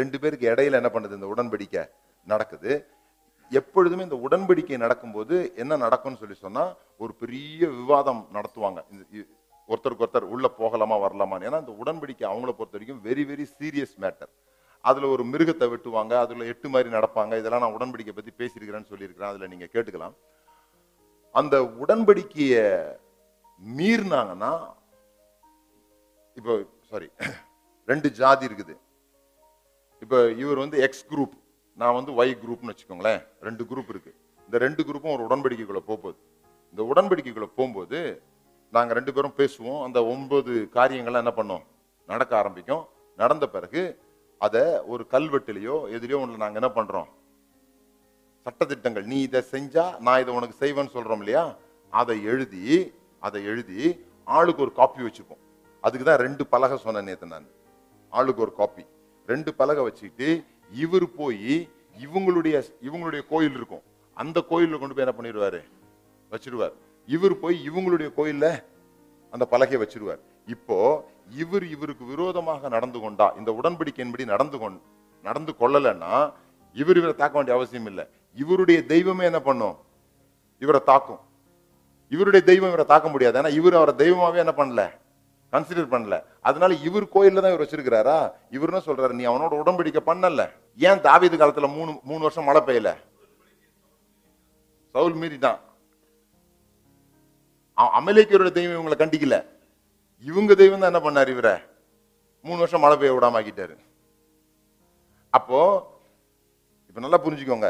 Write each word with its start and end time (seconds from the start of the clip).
ரெண்டு 0.00 0.16
பேருக்கு 0.22 0.50
இடையில 0.52 0.80
என்ன 0.80 0.90
பண்ணுது? 0.94 1.18
இந்த 1.18 1.30
உடன்படிக்கை 1.34 1.84
நடக்குது. 2.32 2.72
எப்பொழுதுமே 3.60 4.02
இந்த 4.08 4.18
உடன்படிக்கை 4.26 4.76
நடக்கும்போது 4.84 5.36
என்ன 5.62 5.76
நடக்கும்னு 5.84 6.20
சொல்லி 6.20 6.36
சொன்னா 6.44 6.64
ஒரு 7.02 7.12
பெரிய 7.22 7.68
விவாதம் 7.78 8.22
நடத்துவாங்க. 8.36 8.80
ஒருத்தருக்கு 9.68 10.04
ஒருத்தர் 10.04 10.32
உள்ள 10.34 10.46
போகலாமா 10.60 10.96
வரலாமான்னு 11.04 11.46
ஏன்னா 11.48 11.60
இந்த 11.64 11.74
உடன்படிக்கை 11.82 12.24
அவங்கள 12.30 12.50
பொறுத்த 12.58 12.76
வரைக்கும் 12.76 13.02
வெரி 13.06 13.24
வெரி 13.30 13.46
சீரியஸ் 13.58 13.94
மேட்டர் 14.04 14.32
அதுல 14.88 15.08
ஒரு 15.14 15.22
மிருகத்தை 15.32 15.66
வெட்டுவாங்க 15.72 16.14
அதுல 16.22 16.46
எட்டு 16.52 16.68
மாதிரி 16.72 16.88
நடப்பாங்க. 16.94 17.32
இதெல்லாம் 17.40 17.62
நான் 17.64 17.76
உடன்படிக்கை 17.76 18.14
பத்தி 18.16 18.32
பேசியிருக்கிறேன்னு 18.40 18.90
சொல்லியிருக்கிறேன். 18.90 19.32
அதுல 19.32 19.46
நீங்க 19.52 19.66
கேட்டுக்கலாம். 19.74 20.16
அந்த 21.40 21.56
உடன்படிக்கைய 21.82 22.54
மீறினாங்கன்னா 23.78 24.52
இப்போ 26.38 26.54
சாரி 26.90 27.08
ரெண்டு 27.90 28.08
ஜாதி 28.20 28.44
இருக்குது. 28.48 28.74
இப்போ 30.04 30.18
இவர் 30.42 30.58
வந்து 30.62 30.78
எக்ஸ் 30.86 31.06
குரூப் 31.10 31.34
நான் 31.80 31.96
வந்து 31.96 32.12
ஒய் 32.20 32.32
குரூப்னு 32.40 32.70
வச்சுக்கோங்களேன். 32.70 33.20
ரெண்டு 33.46 33.62
குரூப் 33.70 33.90
இருக்கு. 33.92 34.10
இந்த 34.46 34.56
ரெண்டு 34.64 34.82
குரூப்பும் 34.88 35.14
ஒரு 35.14 35.22
உடன்படிக்கைக்குள்ள 35.26 35.80
போகுது 35.90 36.18
இந்த 36.72 36.82
உடன்படிக்கைக்குள்ள 36.90 37.48
போகும்போது 37.58 37.98
நாங்கள் 38.76 38.96
ரெண்டு 38.98 39.12
பேரும் 39.16 39.36
பேசுவோம். 39.40 39.80
அந்த 39.86 39.98
ஒன்பது 40.12 40.52
காரியங்கள்லாம் 40.76 41.22
என்ன 41.24 41.32
பண்ணோம்? 41.38 41.64
நடக்க 42.12 42.32
ஆரம்பிக்கும். 42.40 42.84
நடந்த 43.22 43.44
பிறகு 43.54 43.82
அதை 44.40 44.62
ஒரு 44.92 45.02
கல்வெட்டுலேயோ 45.14 45.76
எதிலையோ 45.96 46.18
ஒன்று 46.24 46.42
நாங்கள் 46.42 46.60
என்ன 46.60 46.70
பண்ணுறோம் 46.78 47.08
சட்டத்திட்டங்கள். 48.46 49.06
நீ 49.12 49.18
இதை 49.28 49.40
செஞ்சா 49.54 49.84
நான் 50.06 50.20
இதை 50.22 50.32
உனக்கு 50.38 50.56
செய்வேன்னு 50.64 50.94
சொல்கிறோம் 50.96 51.22
இல்லையா? 51.24 51.44
அதை 52.00 52.16
எழுதி 52.32 52.64
அதை 53.26 53.40
எழுதி 53.52 53.80
ஆளுக்கு 54.38 54.64
ஒரு 54.66 54.72
காப்பி 54.80 55.02
வச்சுப்போம். 55.06 55.42
அதுக்கு 55.84 56.06
தான் 56.10 56.22
ரெண்டு 56.26 56.46
பலகை 56.52 56.78
சொன்னேன் 56.84 57.08
நேற்று 57.10 57.28
நான். 57.34 57.48
ஆளுக்கு 58.12 58.44
ஒரு 58.46 58.54
காப்பி 58.60 58.84
ரெண்டு 59.26 59.54
பலகை 59.54 59.82
வச்சுக்கிட்டு 59.84 60.44
இவர் 60.72 61.14
போய் 61.14 61.68
இவங்களுடைய 62.04 62.62
இவங்களுடைய 62.82 63.26
கோயில் 63.28 63.54
இருக்கும். 63.54 63.82
அந்த 64.14 64.40
கோயிலில் 64.40 64.78
கொண்டு 64.78 64.94
போய் 64.94 65.06
என்ன 65.06 65.14
பண்ணிடுவாரு? 65.18 65.60
வச்சிருவார். 66.30 66.72
இவர் 67.06 67.38
போய் 67.38 67.70
இவங்களுடைய 67.70 68.14
கோயிலில் 68.14 68.62
அந்த 69.30 69.46
பலகையை 69.50 69.80
வச்சிருவார். 69.84 70.18
இப்போ 70.46 71.08
இவர் 71.36 71.64
இவருக்கு 71.68 72.04
விரோதமாக 72.04 72.68
நடந்து 72.68 72.98
கொண்டா 72.98 73.34
இந்த 73.38 73.58
உடன்படிக்கையின்படி 73.62 74.24
நடந்து 74.24 74.58
கொண் 74.58 74.80
நடந்து 75.22 75.54
கொள்ளலைன்னா 75.60 76.32
இவர் 76.72 76.96
இவரை 76.96 77.14
தாக்க 77.14 77.34
வேண்டிய 77.34 77.56
அவசியம் 77.56 77.86
இல்லை. 77.86 78.04
இவருடைய 78.34 78.84
தெய்வமே 78.84 79.24
என்ன 79.24 79.40
பண்ணும்? 79.40 79.76
இவரை 80.58 80.80
தாக்கும். 80.84 81.18
இவருடைய 82.08 82.46
தெய்வம் 82.46 82.68
இவரை 82.68 82.84
தாக்க 82.84 83.08
முடியாது. 83.08 83.42
ஏன்னா 83.42 83.52
இவர் 83.52 83.74
அவரை 83.74 83.94
தெய்வமாவே 83.94 84.36
என்ன 84.36 84.54
பண்ணல? 84.56 85.03
கன்சிடர் 85.54 85.92
பண்ணல. 85.94 86.16
அதனால 86.48 86.74
இவர் 86.88 87.12
கோயில்ல 87.14 87.42
தான் 87.42 87.52
இவர் 87.52 87.64
வச்சிருக்கிறாரா? 87.64 88.18
இவர் 88.56 88.70
என்ன 88.72 88.82
சொல்றாரு 88.86 89.18
நீ 89.18 89.24
அவனோட 89.32 89.52
உடன்படிக்கை 89.62 90.02
பண்ணல. 90.10 90.44
ஏன் 90.88 91.04
தாவீது 91.08 91.36
காலத்துல 91.42 91.68
மூணு 91.76 91.92
மூணு 92.10 92.22
வருஷம் 92.26 92.48
மழை 92.48 92.62
பெய்யல? 92.68 92.90
சவுல் 94.94 95.20
மீறி 95.20 95.38
தான் 95.46 95.60
அமலேக்கியரோட 98.00 98.50
தெய்வம் 98.56 98.76
இவங்களை 98.76 98.96
கண்டிக்கல. 98.98 99.36
இவங்க 100.30 100.52
தெய்வம் 100.60 100.82
தான் 100.82 100.92
என்ன 100.92 101.00
பண்ணார் 101.06 101.30
இவரை? 101.32 101.54
மூணு 102.44 102.58
வருஷம் 102.62 102.82
மழை 102.84 102.96
பெய்ய 103.00 103.14
விடாம 103.14 103.38
ஆக்கிட்டாரு. 103.38 103.74
அப்போ 105.38 105.60
இப்ப 106.88 107.00
நல்லா 107.04 107.18
புரிஞ்சுக்கோங்க. 107.24 107.68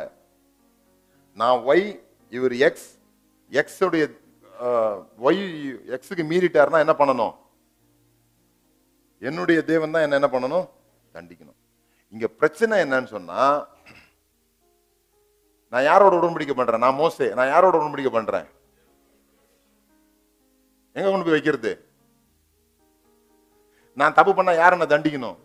நான் 1.41 1.62
ஒய் 1.70 1.86
இவர் 2.36 2.54
எக்ஸ் 2.66 2.91
எக்ஸோடைய 3.60 4.04
ஒய் 5.26 5.41
எக்ஸுக்கு 5.96 6.24
மீறிட்டாருன்னா 6.32 6.82
என்ன 6.84 6.94
பண்ணணும்? 6.98 7.34
என்னுடைய 9.18 9.64
தேவன் 9.64 9.90
தான் 9.90 10.02
என்ன 10.02 10.18
என்ன 10.20 10.28
பண்ணணும்? 10.32 10.68
தண்டிக்கணும். 11.14 11.58
இங்க 12.10 12.28
பிரச்சனை 12.28 12.80
என்னன்னு 12.84 13.04
சொன்னா 13.04 13.66
நான் 15.69 15.82
யாரோட 15.82 16.16
உடன்படிக்கை 16.16 16.54
பண்றேன்? 16.54 16.80
நான் 16.80 16.94
மோசே 16.94 17.34
நான் 17.34 17.48
யாரோட 17.48 17.78
உடன்படிக்கை 17.78 18.10
பண்றேன்? 18.10 18.47
எங்க 20.92 21.10
கொண்டு 21.10 21.24
போய் 21.24 21.36
வைக்கிறது? 21.36 21.88
நான் 23.97 24.14
தப்பு 24.14 24.34
பண்ணா 24.34 24.53
யார் 24.53 24.72
என்ன 24.72 24.86
தண்டிக்கணும்? 24.97 25.38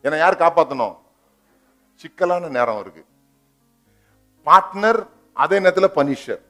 என்னை 0.00 0.18
யார் 0.18 0.42
காப்பாத்தணும்? 0.44 0.96
சிக்கலான 1.94 2.48
நேரம் 2.48 2.80
இருக்கு. 2.80 3.04
பார்ட்னர் 4.46 5.06
அதே 5.32 5.58
நேரத்தில் 5.58 5.96
பனிஷர் 5.98 6.42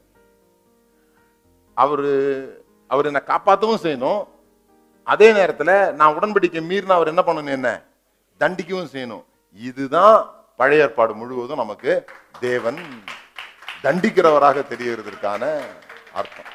அவரு 1.74 2.10
அவர் 2.86 3.06
என்ன 3.06 3.22
காப்பாற்றவும் 3.22 3.82
செய்யணும். 3.82 4.28
அதே 5.04 5.32
நேரத்தில் 5.32 5.94
நான் 5.94 6.18
உடன்படிக்கை 6.18 6.62
மீறினா 6.64 6.92
அவர் 6.92 7.06
என்ன 7.06 7.22
பண்ணணும் 7.22 7.48
என்ன? 7.48 7.82
தண்டிக்கவும் 8.40 8.88
செய்யணும். 8.92 9.24
இதுதான் 9.52 10.30
பழைய 10.56 10.82
ஏற்பாடு 10.82 11.14
முழுவதும் 11.14 11.56
நமக்கு 11.56 12.04
தேவன் 12.40 12.78
தண்டிக்கிறவராக 13.82 14.62
தெரிகிறதுக்கான 14.66 15.60
அர்த்தம். 16.12 16.52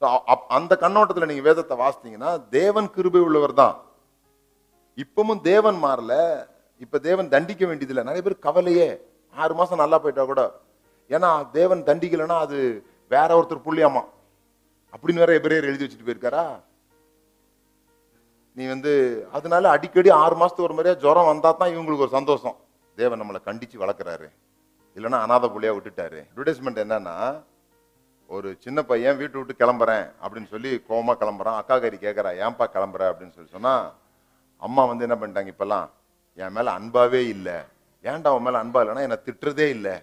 அப்- 0.00 0.46
அந்த 0.48 0.76
கண்ணோட்டத்தில் 0.76 1.26
நீங்க 1.26 1.42
வேதத்தை 1.42 1.76
வாசித்தீங்கன்னா 1.76 2.48
தேவன் 2.48 2.90
கிருபை 2.90 3.20
உள்ளவர் 3.20 3.52
தான். 3.52 3.82
இப்பவும் 4.96 5.40
தேவன் 5.40 5.74
மாறல 5.74 6.46
இப்ப 6.78 6.98
தேவன் 6.98 7.28
தண்டிக்க 7.28 7.66
வேண்டியதில்லை. 7.66 8.04
நிறைய 8.04 8.22
பேர் 8.22 8.38
கவலையே 8.38 9.00
ஆறு 9.36 9.54
மாசம் 9.54 9.78
நல்லா 9.78 9.98
போயிட்டா 9.98 10.24
கூட. 10.24 10.60
ஏன்னா 11.08 11.50
தேவன் 11.50 11.84
தண்டிக்கலைன்னா 11.84 12.38
அது 12.38 12.86
வேற 13.08 13.40
ஒருத்தர் 13.40 13.68
புள்ளியாமா? 13.68 14.04
அப்படின்னு 14.92 15.22
வேற 15.24 15.32
எபிரேயர் 15.40 15.68
எழுதி 15.70 15.84
வச்சுட்டு 15.84 16.06
போயிருக்காரா? 16.08 16.44
நீ 18.56 18.64
வந்து 18.72 18.92
அதனால 19.36 19.70
அடிக்கடி 19.74 20.10
ஆறு 20.22 20.34
மாசத்துக்கு 20.40 20.68
ஒரு 20.68 20.76
மாதிரியா 20.78 20.96
ஜுரம் 21.04 21.30
வந்தா 21.30 21.50
தான் 21.52 21.72
இவங்களுக்கு 21.74 22.04
ஒரு 22.06 22.14
சந்தோஷம். 22.18 22.56
தேவன் 22.98 23.20
நம்மளை 23.20 23.40
கண்டிச்சு 23.46 23.76
வளர்க்குறாரு. 23.82 24.28
இல்லைன்னா 24.96 25.18
அனாதை 25.26 25.48
புள்ளியா 25.52 25.72
விட்டுட்டாரு. 25.76 26.20
அட்வர்டைஸ்மெண்ட் 26.30 26.82
என்னன்னா 26.84 27.16
ஒரு 28.34 28.48
சின்ன 28.64 28.78
பையன் 28.90 29.18
வீட்டை 29.20 29.36
விட்டு 29.40 29.54
கிளம்புறேன் 29.62 30.06
அப்படின்னு 30.22 30.50
சொல்லி 30.54 30.70
கோமா 30.88 31.12
கிளம்புறான். 31.22 31.58
அக்கா 31.60 31.76
கறி 31.78 31.98
கேட்கறா 32.04 32.30
ஏன்பா 32.44 32.66
கிளம்புற? 32.74 33.02
அப்படின்னு 33.12 33.36
சொல்லி 33.36 33.50
சொன்னா 33.56 33.74
அம்மா 34.66 34.82
வந்து 34.90 35.06
என்ன 35.06 35.16
பண்ணிட்டாங்க 35.20 35.52
இப்பெல்லாம்? 35.54 35.88
என் 36.42 36.54
மேல 36.56 36.74
அன்பாவே 36.78 37.22
இல்லை. 37.34 37.56
ஏன்டா 38.04 38.30
உன் 38.36 38.46
மேல 38.46 38.60
அன்பா 38.64 38.80
இல்லைன்னா 38.82 39.06
என்னை 39.06 39.18
திட்டுறதே 39.26 39.66
இல்லை. 39.76 39.94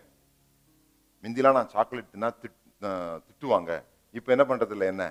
மிந்திலாம் 1.23 1.57
நான் 1.59 1.71
சாக்லேட் 1.75 2.11
திட் 2.43 2.59
திட்டுவாங்க. 3.27 3.71
இப்போ 4.13 4.29
என்ன 4.31 4.43
பண்ணுறதில்ல 4.43 4.85
என்ன? 4.93 5.03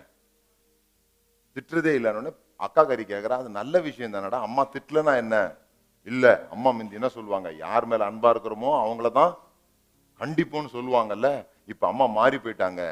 திட்டுறதே 1.56 1.92
இல்லைன்னு 1.98 2.32
அக்கா 2.60 2.82
கறி 2.84 3.04
கேட்குறா 3.04 3.36
அது 3.42 3.48
நல்ல 3.48 3.80
விஷயம் 3.80 4.14
தானடா. 4.14 4.38
அம்மா 4.40 4.62
திட்டலனா 4.74 5.16
என்ன? 5.16 5.36
இல்ல 6.06 6.24
அம்மா 6.50 6.70
மிந்தி 6.70 6.98
என்ன 7.00 7.08
சொல்லுவாங்க? 7.08 7.48
யார் 7.64 7.86
மேல 7.86 8.04
அன்பா 8.10 8.30
இருக்கிறோமோ 8.34 8.70
அவங்கள 8.84 9.10
தான் 9.12 9.32
கண்டிப்போன்னு 10.20 10.74
சொல்லுவாங்கல்ல. 10.76 11.28
இப்ப 11.66 11.86
அம்மா 11.88 12.06
மாறி 12.06 12.36
போயிட்டாங்க. 12.36 12.82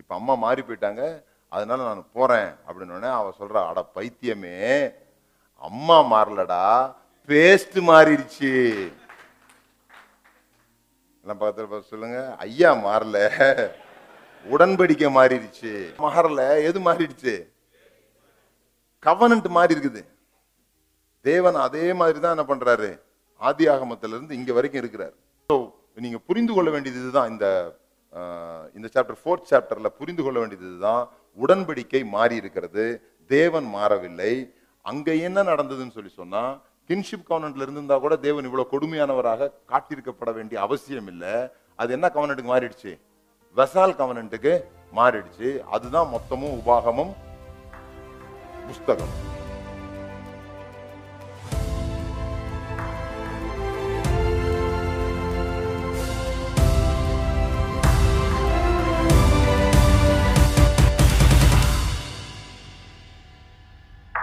இப்ப 0.00 0.14
அம்மா 0.14 0.34
மாறி 0.34 0.62
போயிட்டாங்க. 0.62 1.02
அதனால 1.52 1.82
நான் 1.82 2.10
போறேன் 2.12 2.50
அப்படின்னு 2.66 2.94
உடனே 2.96 3.10
அவ 3.16 3.32
சொல்றா 3.38 3.60
அட 3.70 3.80
பைத்தியமே 3.96 4.56
அம்மா 5.62 5.96
மாறலடா 6.12 6.62
பேஸ்ட் 7.28 7.78
மாறிடுச்சு. 7.90 8.52
எல்லாம் 11.24 11.40
பக்கத்துல 11.40 11.68
பார்த்து 11.68 11.92
சொல்லுங்க. 11.94 12.36
ஐயா 12.38 12.70
மாறல. 12.86 13.18
உடன்படிக்கை 14.44 15.08
மாறிடுச்சு. 15.16 15.72
மகரில் 16.00 16.40
எது 16.68 16.78
மாறிடுச்சு? 16.80 17.34
கவனன்ட் 19.02 19.48
மாறி 19.50 19.74
இருக்குது. 19.74 20.02
தேவன் 21.24 21.58
அதே 21.66 21.86
மாதிரி 22.00 22.18
தான் 22.20 22.34
என்ன 22.36 22.46
பண்றாரு? 22.48 22.90
ஆதி 23.40 23.64
ஆகமத்துல 23.74 24.14
இருந்து 24.16 24.34
இங்க 24.34 24.50
வரைக்கும் 24.52 24.82
இருக்கிறார். 24.82 25.14
ஸோ 25.50 25.56
நீங்க 25.96 26.18
புரிந்து 26.28 26.52
கொள்ள 26.52 26.68
வேண்டியது 26.74 27.00
இதுதான். 27.02 27.30
இந்த 27.34 27.46
ஆஹ், 28.12 28.66
இந்த 28.74 28.86
சாப்டர் 28.94 29.18
ஃபோர்த் 29.20 29.50
சாப்டர்ல 29.50 29.88
புரிந்து 29.98 30.22
கொள்ள 30.22 30.38
வேண்டியது 30.40 30.66
இதுதான். 30.66 31.02
உடன்படிக்கை 31.38 32.02
மாறி 32.14 32.34
இருக்கிறது. 32.42 32.84
தேவன் 33.30 33.68
மாறவில்லை. 33.76 34.32
அங்க 34.84 35.08
என்ன 35.26 35.38
நடந்ததுன்னு 35.48 35.96
சொல்லி 35.96 36.12
சொன்னா 36.14 36.42
கின்ஷிப் 36.90 37.28
கவனன்ட்ல 37.28 37.64
இருந்திருந்தா 37.64 37.96
கூட 37.98 38.14
தேவன் 38.24 38.46
இவ்வளவு 38.48 38.72
கொடுமையானவராக 38.72 39.48
காட்டியிருக்கப்பட 39.72 40.30
வேண்டிய 40.38 40.58
அவசியம் 40.60 41.08
இல்லை. 41.12 41.34
அது 41.78 41.90
என்ன 41.96 42.06
கவனன்ட்டுக்கு 42.14 42.52
மாறிடுச்சு? 42.52 42.92
வெசால் 43.56 43.98
கவனன்ட்டுக்கு 44.00 44.64
மாறிடுச்சு. 44.96 45.58
அதுதான் 45.58 46.08
மொத்தமும் 46.12 46.56
உபாகமும் 46.60 47.12
புஸ்தகம் 48.66 49.30